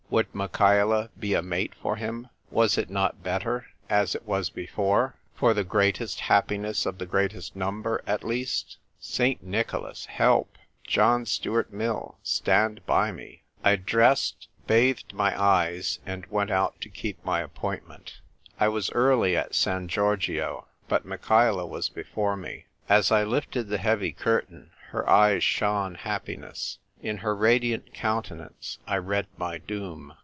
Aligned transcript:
Would 0.11 0.35
Michaela 0.35 1.09
be 1.17 1.35
a 1.35 1.41
mate 1.41 1.73
for 1.73 1.95
him? 1.95 2.27
Was 2.49 2.77
it 2.77 2.89
not 2.89 3.23
better 3.23 3.67
as 3.89 4.13
it 4.13 4.25
was 4.27 4.49
before— 4.49 5.15
for 5.37 5.53
the 5.53 5.63
greatest 5.63 6.19
happiness 6.19 6.85
of 6.85 6.97
the 6.97 7.05
greatest 7.05 7.55
number 7.55 8.03
at 8.05 8.21
least? 8.25 8.75
St. 8.99 9.41
Nicholas, 9.41 10.07
help! 10.07 10.57
John 10.85 11.25
Stuart 11.25 11.71
Mill, 11.71 12.17
stand 12.23 12.85
by 12.85 13.13
me 13.13 13.43
I 13.63 13.77
256 13.77 14.47
THE 14.47 14.47
TYPE 14.47 14.49
WRITER 14.49 14.67
GIRL. 14.67 14.83
I 14.83 14.83
dressed, 14.83 15.07
bathed 15.07 15.13
my 15.13 15.31
red 15.31 15.39
eyes, 15.39 15.99
and 16.05 16.25
went 16.25 16.51
out 16.51 16.81
to 16.81 16.89
keep 16.89 17.23
my 17.23 17.39
appointment. 17.39 18.19
I 18.59 18.67
was 18.67 18.91
early 18.91 19.37
at 19.37 19.55
San 19.55 19.87
Giorgio, 19.87 20.67
but 20.89 21.05
Michaela 21.05 21.65
was 21.65 21.87
before 21.87 22.35
me. 22.35 22.65
As 22.89 23.13
I 23.13 23.23
lifted 23.23 23.69
the 23.69 23.77
heavy 23.77 24.11
curtain, 24.11 24.71
her 24.89 25.09
eyes 25.09 25.45
shone 25.45 25.95
happiness. 25.95 26.79
In 27.03 27.17
her 27.17 27.35
radiant 27.35 27.95
countenance 27.95 28.77
I 28.85 28.97
read 28.97 29.25
my 29.35 29.57
doom. 29.57 30.13